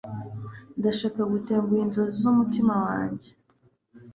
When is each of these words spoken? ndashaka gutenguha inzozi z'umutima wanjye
ndashaka 0.79 1.21
gutenguha 1.31 1.81
inzozi 1.85 2.15
z'umutima 2.21 2.73
wanjye 2.85 3.29